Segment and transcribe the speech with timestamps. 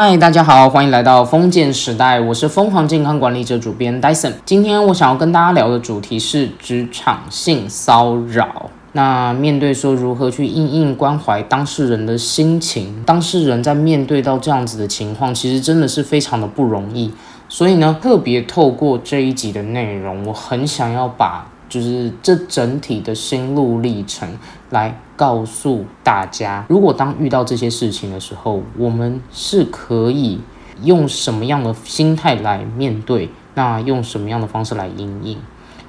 [0.00, 4.32] 嗨，大家好，欢迎来到封建时代，我是疯狂健康管理者主编 Dyson。
[4.44, 8.70] 今天我想要跟大家聊的主题是职场性骚扰。
[8.92, 17.12] 那面对说如何去应应关怀当事人的心情，当事人在面对到这样子的情况，其实真的是非常的不容易。
[17.48, 24.28] 所以呢，特别透过这一集的内容，我很想要把就是这整体的心路历程
[24.70, 30.40] 来告诉大家，如果当遇到这些事情的时候，我们是可以
[30.82, 35.36] 用什么样的心态来面对，那用什么样的方式来应应。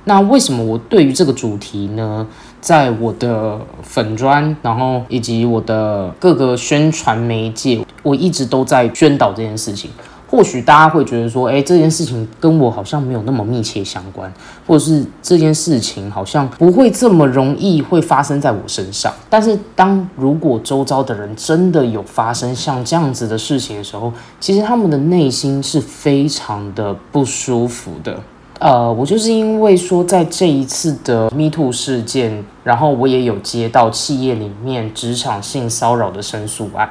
[0.05, 2.25] 那为什么我对于这个主题呢，
[2.59, 9.91] 在我的粉砖，然后以及我的各个宣传媒介，我一直都在宣导这件事情。
[10.29, 14.31] 或许大家会觉得说，哎，这件事情跟我好像没有那么密切相关，
[14.67, 19.11] 或者是这件事情好像不会这么容易会发生在我身上。
[19.29, 28.19] 但是，当如果周遭的人真的有发生像这样子的事情的时候，其实他们的内心是非常的不舒服的。
[28.59, 36.89] 呃，我就是因为说，在这一次的 Me Too 事件，然后我也有接到企业里面职场性骚扰的申诉案，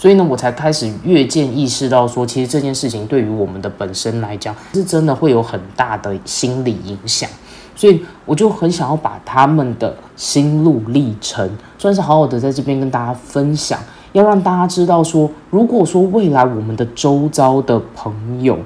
[0.00, 7.28] 所以呢，我才开始越渐意识到说，其实这件事情对于我们的本身来讲，是真的会有很大的心理影响，
[7.74, 13.80] 所以我就很想要把他们的心路历程，算是好好的在这边跟大家分享，
[14.12, 18.56] 要让大家知道说，如果说未来我们的周遭的朋友，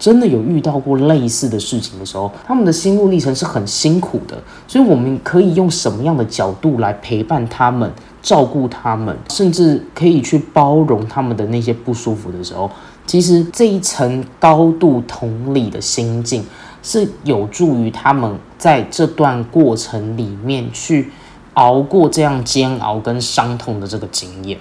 [0.00, 12.70] 真的有遇到过类似的事情的时候，他们的心路历程是很辛苦的，所以我们可以用什么样的角度来陪伴他们、照顾他们，甚至可以去包容他们的那些不舒服的时候，
[13.06, 16.42] 其实这一层高度同理的心境，
[16.82, 21.10] 是有助于他们在这段过程里面去
[21.52, 24.58] 熬过这样煎熬跟伤痛的这个经验。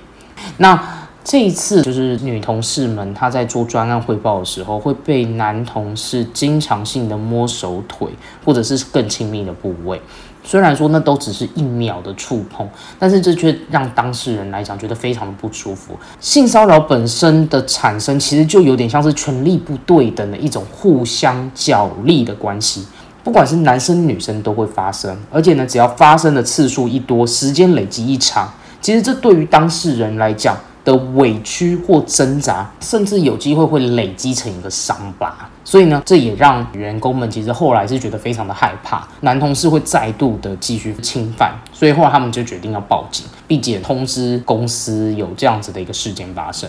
[0.57, 0.98] 那。
[1.29, 8.07] 这一次就是女同事们，她在做专案汇报的时候，会被男同事经常性的摸手腿，
[8.43, 10.01] 或者是更亲密的部位。
[10.43, 15.95] 虽然说那都只是一秒的触碰，但是这却让当事人来讲觉得非常的不舒服。
[16.19, 22.83] 性骚扰本身的产生，其实就有点像是权力不对等的一种互相角力的关系，
[23.23, 28.51] 不管是男生女生都会发生，而且呢，只要发生的次数一多，时间累积一长，
[28.81, 30.57] 其实这对于当事人来讲。
[30.89, 46.67] 的委屈或挣扎，甚至有机会会累积成一个伤疤，所以呢，这也让员工们其实后来是觉得非常的害怕，男同事会再度的继续侵犯，所以后来他们就决定要报警，并且通知公司有这样子的一个事件发生。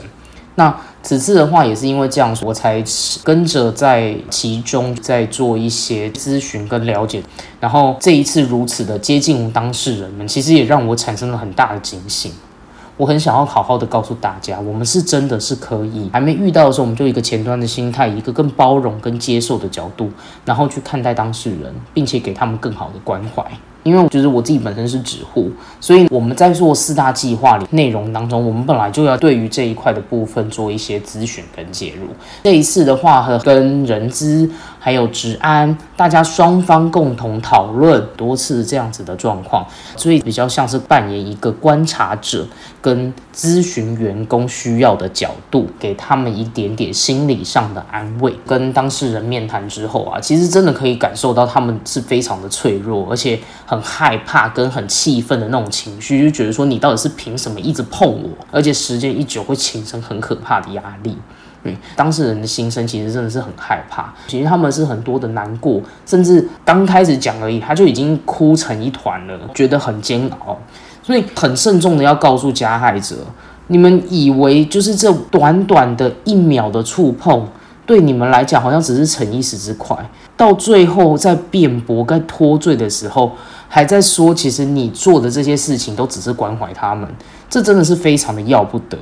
[0.57, 2.85] 那此次的话，也是因为这样，我才
[3.25, 7.23] 跟着在其中在做一些咨询跟了解，
[7.59, 12.31] 然后这一次如此的接近当事人们，其实也让我产生了很大的警醒。
[13.01, 20.11] 我很想要好好的告诉大家，我们是真的是可以，还没遇到的时候，我们就一个前端的心态，一个更包容、跟接受的角度，
[20.45, 23.43] 然后去看待当事人，并且给他们更好的关怀。
[23.83, 25.51] 因为就是我自己本身是指护，
[25.81, 32.07] 所以我们在做四大计划里内容当中，我们本来就要对于这一块的部分做一些咨询跟介入。
[32.45, 34.47] 这一次的话，和跟人资
[34.81, 39.65] 还有治安，大家双方共同讨论多次这样子的状况，
[39.97, 42.45] 所以比较像是扮演一个观察者。
[42.83, 48.35] 跟咨询员工需要的角度，给他们一点点心理上的安慰。
[48.47, 58.31] 跟当事人面谈之后啊，其实真的可以感受到他们是非常的脆弱，而且很害怕跟很气愤的那种情绪，就觉得说你到底是凭什么一直碰我？
[58.51, 61.19] 而且时间一久会形成很可怕的压力。
[61.65, 70.59] 嗯，当事人的心声其实真的是很害怕，其实他们是很多的难过，甚至刚开始讲而已，他就已经哭成一团了，觉得很煎熬。
[71.03, 73.17] 所以很慎重的要告诉加害者，
[73.67, 77.47] 你们以为就是这短短的一秒的触碰，
[77.85, 79.97] 对你们来讲好像只是逞一时之快，
[80.37, 83.33] 到最后在辩驳、该脱罪的时候，
[83.67, 87.09] 还在说其实你做的这些事情都只是关怀他们，
[87.49, 88.97] 这真的是非常的要不得。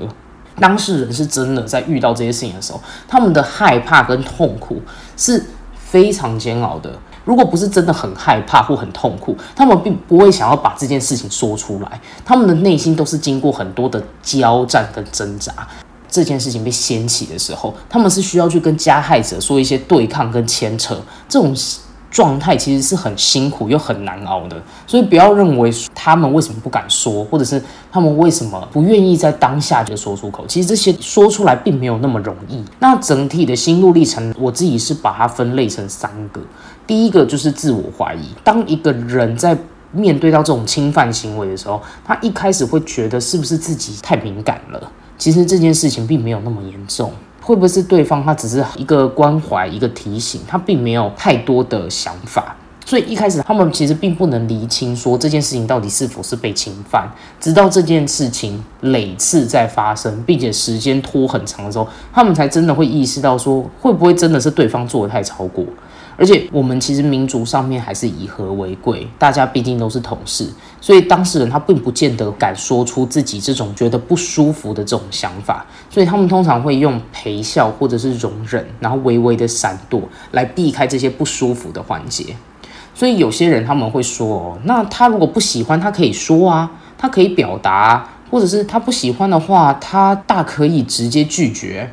[0.61, 4.81] 当事人是真的在遇到这些事情的时候，他们的害怕跟痛苦
[5.17, 5.45] 是
[5.77, 6.93] 非常煎熬的。
[7.25, 12.01] 如果不是真的很害怕或很痛苦，他们并不会想要把这件事情说出来。
[12.25, 15.53] 他们的内心都是经过很多的交战跟挣扎。
[16.09, 20.99] 这件事情被掀起的时候，他们是需要去跟加害者说一些对抗跟牵扯。
[21.29, 21.55] 这种。
[22.11, 24.57] 状态其实是很辛苦又很难熬的，
[24.87, 27.63] 所以不要认为他们为什么不敢说，或者是
[27.93, 30.47] 他们为什么不愿意在当下就说出口。
[30.47, 32.65] 其实这些说出来并没有那么容易。
[32.79, 36.41] 那整体的心路历程，我自己是把它分类成三个。
[36.87, 38.31] 第一个就是自我怀疑。
[38.43, 39.57] 当一个人在
[39.93, 44.93] 面对到这种侵犯行为的时候，他一开始会觉得是不是自己太敏感了。
[45.19, 47.13] 其实这件事情并没有那么严重。
[47.49, 52.55] 会不会是对方他只是一个关怀、一个提醒，他并没有太多的想法？
[52.85, 57.09] 所以一开始他们其实并不能厘清说这件事情到底是否是被侵犯，
[57.41, 65.65] 直到这件事情累次在发生，并且时间拖很长的时候，他们才真的会意识到说会不会真的是对方做的太超过。
[66.19, 70.49] 而且我们其实民族上面还是以和为贵，大家毕竟都是同事，
[70.81, 82.35] 所以当事人他并不见得敢说出自己这种觉得不舒服的这种想法，所以他们通常会用陪笑或者是容忍，然后微微的闪躲来避开这些不舒服的环节。
[82.93, 86.69] 所以有些人他们会说，哦那他如果不喜欢，他可以说啊，
[86.99, 91.89] 他可以表达，或者是他不喜欢的话，他大可以直接拒绝。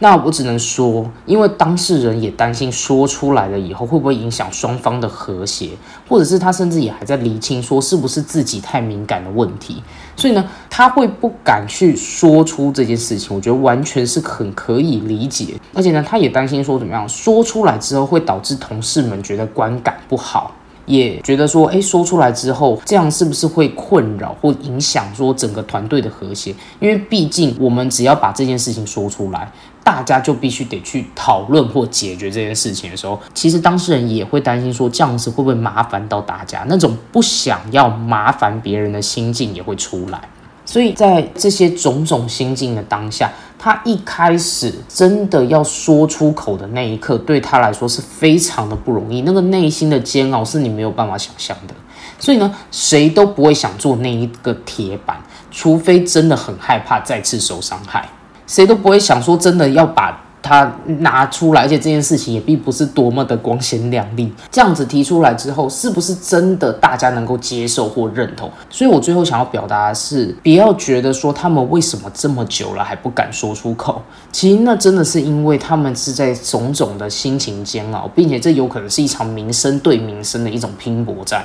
[0.00, 5.70] 那我只能说，因为当事人也担心说出来了以后会不会影响双方的和谐，
[6.08, 9.82] 或者是他甚至也还在厘清说是不是自己太敏感的问题，
[10.14, 13.34] 所以呢，他会不敢去说出这件事情。
[13.34, 20.52] 我觉得完全是很可以理解，而且呢，他也担心说怎么样说出来之后会导致同事们觉得观感不好。
[20.86, 26.54] 也觉得说，哎，说出来之后，这样是不是会困扰或影响说整个团队的和谐？
[26.80, 29.52] 因为毕竟我们只要把这件事情说出来，
[29.88, 36.62] 大家就必须得去讨论或解决这件事情的时候，其实当事人也会担心说，这样子会不会麻烦到大家？
[36.68, 40.20] 那种不想要麻烦别人的心境也会出来。
[40.66, 49.22] 所以在这些种种心境的当下，他一开始真的要说出口的那一刻，对他来说是非常的不容易。
[49.22, 51.74] 那个内心的煎熬是你没有办法想象的。
[52.18, 55.16] 所以呢，谁都不会想做那一个铁板，
[55.50, 58.06] 除非真的很害怕再次受伤害。
[58.48, 60.24] 谁都不会想说真的要把。
[60.40, 64.32] 它拿出来，而且这件事情也并不是多么的光鲜亮丽。
[64.50, 68.50] 这样子提出来之后，是不是真的大家能够接受或认同？
[68.70, 74.00] 所以我最后想要表达的是，不要觉得说他们为什么这么久了还不敢说出口。
[74.32, 81.44] 其实那真的是因为他们是在种种的心情煎熬，并且这有可能是一场民生对民生的一种拼搏战。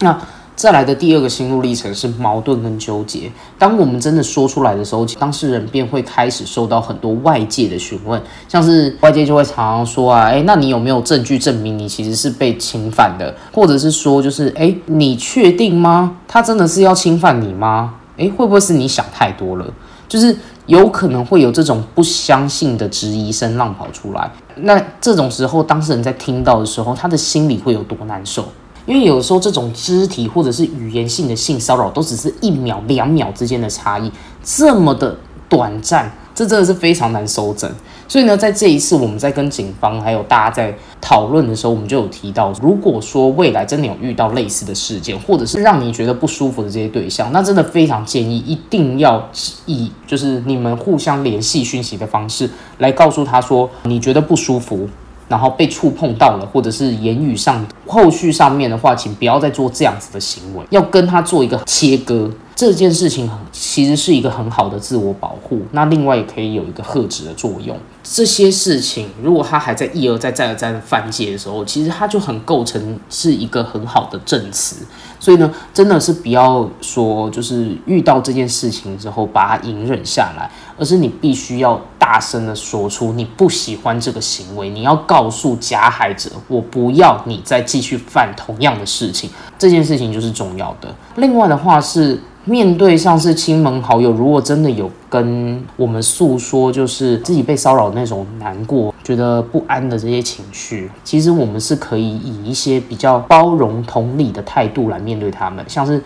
[0.00, 0.16] 那。
[0.56, 3.30] 再来的第二个心路历程是矛盾跟纠结。
[3.58, 13.34] 当我们真的说出来的时候，当事人便会开始受到很多外界的询问，像是外界就会常常说啊，哎，那你有没有证据证明你其实是被侵犯的？
[13.52, 16.16] 或者是说，就是哎，你确定吗？
[16.26, 17.94] 他真的是要侵犯你吗？
[18.16, 19.66] 哎，会不会是你想太多了？
[20.08, 24.30] 就是有可能会有这种不相信的质疑声浪跑出来。
[24.56, 28.48] 那这种时候，当事人在听到的时候，他的心里会有多难受？
[28.86, 34.10] 因为有时候这种肢体或者是语言性的性骚扰，都只是一秒、两秒之间的差异，
[34.42, 35.14] 这么的
[35.48, 37.70] 短暂，这真的是非常难收整。
[38.08, 49.28] 所以呢，在这一次我们在跟警方还有大家在讨论的时候，我们就有提到，如果说未来真的有遇到类似的事件，或者是让你觉得不舒服的这些对象，那真的非常建议一定要
[49.66, 52.48] 以就是你们互相联系讯息的方式
[52.78, 54.88] 来告诉他说你觉得不舒服。
[55.28, 62.30] 然后被触碰到了，或者是言语上、后续上面的话，请不要再做这样子的行为，要跟他做一个切割。
[62.56, 67.76] 这件事情其实是一个很好的自我保护，那另外也可以有一个呵止的作用。
[68.02, 74.86] 这些事情如果他还在一而再、再而三的犯戒的时候，其实他就很构成是一个很好的证词。
[75.20, 89.28] 所以呢，真的是不要说就是遇到这件事情之后把它隐忍下来，而是你必须要大声的说出你不喜欢这个行为，你要告诉加害者，我不要你再继续犯同样的事情。
[89.58, 90.94] 这件事情就是重要的。
[91.16, 92.18] 另外的话是。
[92.48, 105.64] 面对像是亲朋好友，如果真的有跟我们诉说，就是自己被骚扰那种难过、觉得不安的这些情绪，其实我们是可以以一些比较包容、同理的态度来面对他们。
[105.66, 106.00] 像是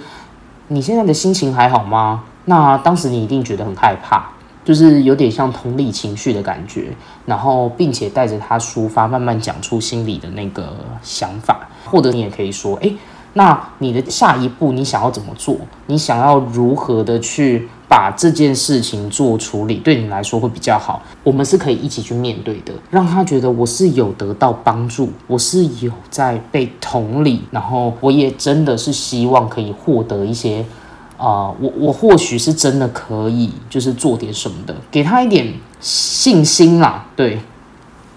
[0.69, 2.25] 你现在的心情还好吗？
[2.47, 4.31] 那当时你一定觉得很害怕，
[4.65, 6.87] 就是有点像同理情绪的感觉，
[7.27, 12.91] 然后并且带着他抒发，慢慢讲出心里的那个想法，或者你也可以说，哎。
[13.35, 15.57] 那你的下一步，你想要怎么做？
[15.87, 21.01] 你想要如何的去把这件事情做处理，对你来说会比较好？
[21.23, 30.65] 我们是可以一起去面对的，让他觉得我是有得到帮助，我是有在被同理，然后我也真的是希望可以获得一些，
[31.17, 37.39] 啊，我我或许是真的可以，就是做点什么的，给他一点信心啦，对。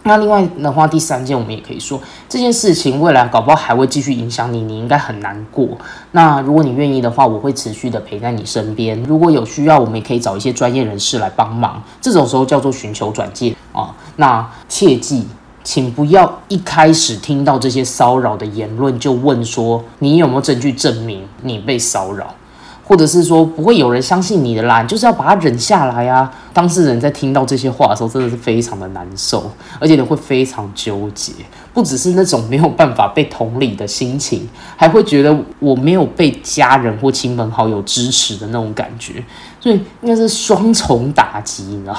[0.05, 5.67] 那另外的话，第三件我们也可以说，这件事情未来搞不好还会继续影响你，你应该很难过。
[6.11, 9.01] 那如果你愿意的话，我会持续的陪在你身边。
[9.03, 11.81] 如果有需要，我们也可以找一些专业人士来帮忙。
[12.01, 13.95] 这种时候叫做寻求转介啊。
[14.17, 15.25] 那切记，
[15.63, 22.35] 请不要一开始听到这些骚扰的言论就问说，你有没有证据证明你被骚扰？
[22.83, 26.31] 或者是说不会有人相信你的啦，你就是要把它忍下来啊。
[26.53, 29.49] 当事人在听到这些话的时候，真的是非常的难受，
[29.79, 31.31] 而且呢会非常纠结，
[31.73, 39.23] 不只是那种没有办法被同理的心情，还会觉得我没有被家人或亲朋好友支持的那种感觉，
[39.59, 41.97] 所以应该是双重打击，你知道。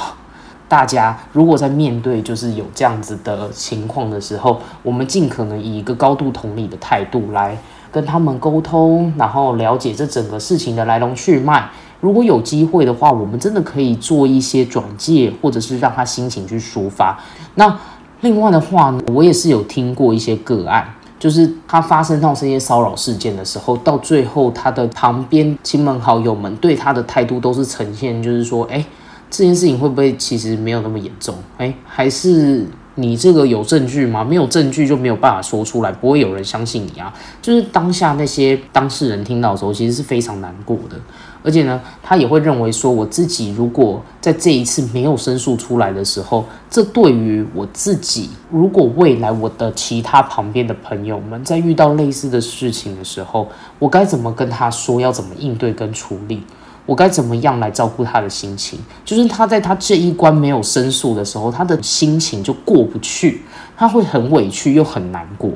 [0.66, 7.56] 大家如果在面对就是有这样子的情况的时候，我们尽可能以一个高度同理的态度来
[7.94, 11.70] 跟他们沟通，然后了解这整个事情的来龙去脉。
[12.00, 17.16] 如果有机会的话，我们真的可以做一些转介，或者是让他心情去抒发。
[17.54, 17.78] 那
[18.22, 20.84] 另外的话呢，我也是有听过一些个案，
[21.20, 28.84] 就是他发生到这些骚扰事件的时候，到最后他的旁边亲朋好友们对他的态度都是呈现，就是说，哎。
[29.30, 31.34] 这件事情会不会其实没有那么严重？
[31.58, 32.64] 哎，还是
[32.96, 34.22] 你这个有证据吗？
[34.22, 37.12] 没有证据就没有办法说出来，不会有人相信你啊。
[37.42, 40.96] 就是当下那些当事人听到的时候，其实是非常难过的。
[41.42, 53.46] 而且呢，他也会认为说，我自己如果在这一次没有申诉出来的时候，这对于我自己，如果未来我的其他旁边的朋友们在遇到类似的事情的时候，
[53.78, 55.00] 我该怎么跟他说？
[55.00, 56.42] 要怎么应对跟处理？
[56.86, 58.78] 我该怎么样来照顾他的心情？
[59.04, 63.42] 就是他在他这一关没有申诉的时候，他的心情就过不去，
[63.76, 65.50] 他会很委屈又很难过。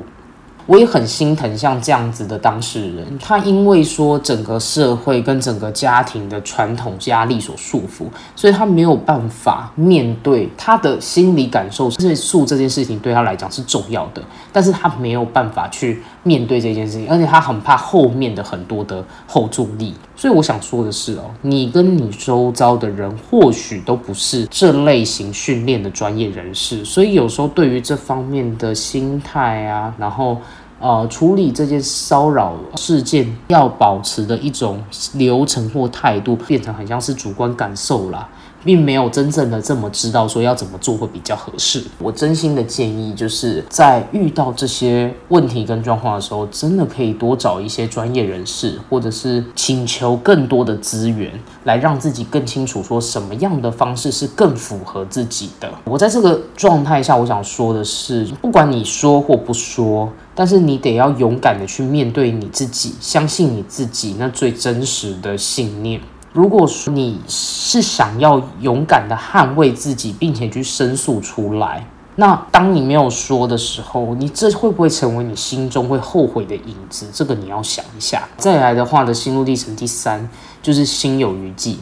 [0.69, 11.89] 我也很心疼像这样子的当事人，他因为说整个社会跟整个家庭的传统压力所束缚，所以他没有办法面对他的心理感受。
[11.89, 14.21] 申诉这件事情对他来讲是重要的，
[14.53, 19.95] 但是他没有办法去面对这件事情，而且他很怕后面的很多的后助力。
[20.15, 30.37] 所以我想说的是哦，你跟你周遭的人或许都不是这类型训练的专业人士，所以有时候对于这方面的心态啊，然后。
[30.79, 34.81] 呃，处理这件骚扰事件要保持的一种
[35.13, 38.29] 流程或态度，变成很像是主观感受啦。
[38.63, 41.83] 并没有真正的这么知道说要怎么做会比较合适。
[41.97, 51.31] 我真心的建议，就是在遇到这些问题跟状况的时候，真的可以多找一些专业人士，或者是请求更多的资源，
[51.63, 55.71] 来让自己更清楚说什么样的方式是更符合自己的。
[55.85, 65.99] 我在这个状态下，我想说的是，不管你说或不说，但是你得要勇敢的去面对你自己，相信你自己那最真实的信念。
[66.31, 71.83] 如果说你是想要勇敢的捍卫自己，并且去申诉出来，
[72.17, 77.07] 那当你没有说的时候，你这会不会成为你心中会后悔的影子？
[77.11, 78.27] 这个你要想一下。
[78.37, 80.29] 再来的话的心路历程第三
[80.61, 81.79] 就是心有余悸。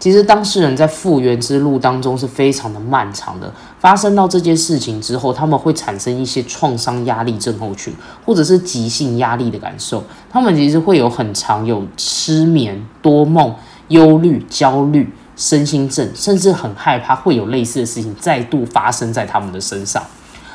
[0.00, 3.50] 其实当事人在复原之路当中是非常的漫长的。
[3.78, 7.94] 发生到这件事情之后，他们会产生一些创伤压力症候群，
[8.26, 10.02] 或者是急性压力的感受。
[10.30, 13.54] 他们其实会有很长有失眠、多梦。
[13.88, 20.02] 忧虑、焦虑、身心症，甚至很害怕会有类似的事情再度发生在他们的身上。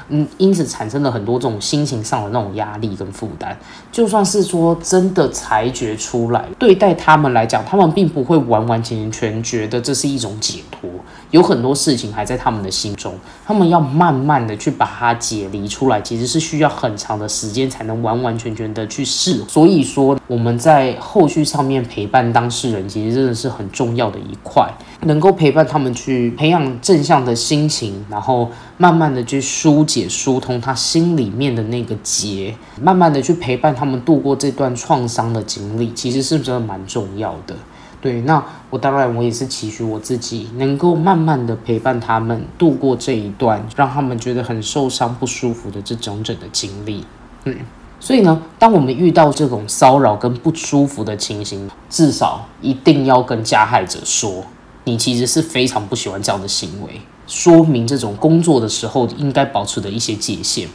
[0.10, 3.58] 嗯，因此产生了很多这种心情上的那种压力跟负担。
[3.92, 10.90] 就算是说真的裁决出来，对待他们来讲，他们并不会完完全全觉得这是一种解脱。
[11.32, 13.14] 有很多事情还在他们的心中，
[13.46, 19.44] 他们要慢慢的去把它解离出来，其实是需要很长的时间才能完完全全的去试。
[19.48, 24.68] 所以说，我们在后续上面陪伴当事人，其实真的是很重要的一块，
[25.02, 37.56] 能够陪伴他们去培养正向的心情，然后慢慢的去疏解、疏通他心里面的那个结，慢慢的去陪伴他们度过这段创伤的经历，其实是真的蛮重要的。
[38.02, 47.04] 对，那我当然我也是期许我自己能够慢慢的陪伴他们度过这一段让他们觉得很受伤不舒服的这整整的经历。
[47.44, 47.56] 嗯，
[48.00, 54.46] 所以呢，当我们遇到这种骚扰跟不舒服的情形，至少一定要跟加害者说，
[54.90, 60.68] 你其实是非常不喜欢这样的行为，说明这种工作的时候应该保持的一些界限。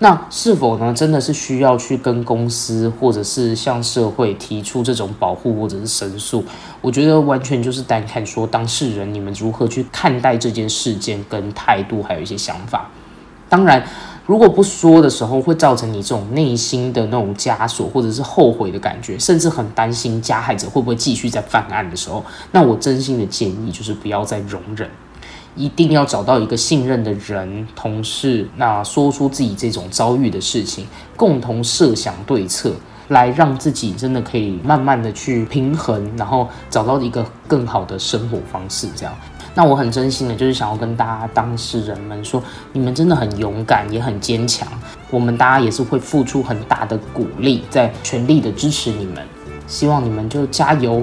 [0.00, 0.92] 那是否呢？
[0.92, 6.44] 真的是需要去跟公司或者是向社会提出这种保护或者是申诉？
[6.82, 12.90] 我觉得完全就是单看说当事人你们如何去看待这件事件跟态度，还有一些想法。
[13.48, 13.82] 当然，
[14.26, 24.88] 如果不说的时候，会造成你这种内心的那种枷锁或者是后悔的感觉，甚至很担心加害者会不会继续在犯案的时候，那我真心的建议就是不要再容忍。
[25.56, 32.72] 一定要找到一个信任的人、同事，那说出自己这种遭遇的事情，共同设想对策，
[33.08, 38.88] 来让自己真的可以慢慢的去平衡，然后找到一个更好的生活方式。
[38.96, 39.14] 这样，
[39.54, 42.42] 那我很真心的，就是想要跟大家当事人们说，
[42.72, 44.66] 你们真的很勇敢，也很坚强。
[45.10, 49.22] 我们大家也是会付出很大的鼓励，在全力的支持你们。
[49.66, 51.02] 希望你们就加油。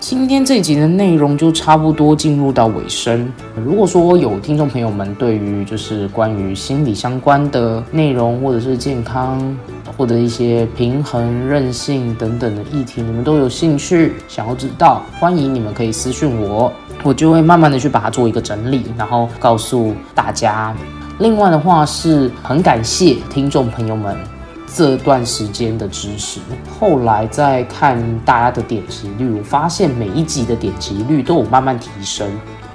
[0.00, 3.32] 今天这集的内容就差不多进入到尾声。
[3.64, 9.56] 如果说有听众朋友们对于就是关于心理相关的内容，或者是健康，
[9.96, 20.74] 或者一些平衡、韧性等等的议题，你们都有兴趣想要知道，欢迎你们可以私讯我，我就会慢慢的去把它做一个整理，然后告诉大家。
[21.18, 24.16] 另外的话是很感谢听众朋友们。
[24.70, 26.40] 这段时间的支持，
[26.78, 32.28] 后来再看大家的点击率，我发现每一集的点击率都有慢慢提升，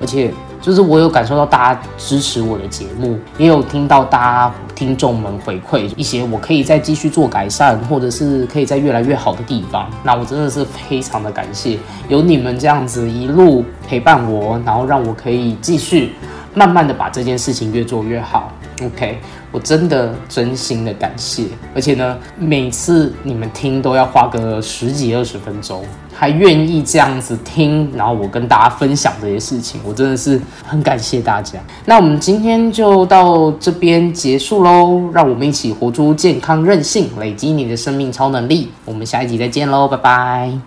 [0.04, 0.30] 而且
[0.62, 9.90] 就是我有感受到大家支持我的节目，也有听到大家听众们回馈一些我可以再继续做改善，或者是可以在越来越好的地方。
[10.04, 11.80] 那我真的是非常的感谢
[12.10, 16.12] 有你们这样子一路陪伴我，然后让我可以继续
[16.54, 18.52] 慢慢的把这件事情越做越好。
[18.84, 19.20] OK。
[19.54, 21.44] 我真的真心的感谢，
[21.76, 31.60] 而且呢，每次你们听都要花个十几二十分钟，还愿意这样子听，然后我跟大家分享这些事情，我真的是很感谢大家。
[31.86, 38.70] 那我们今天就到这边结束喽，让我们一起活出健康任性，累积你的生命超能力。
[38.86, 40.64] 我们下一集再见喽，拜拜。